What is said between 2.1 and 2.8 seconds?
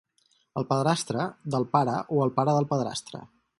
o el pare del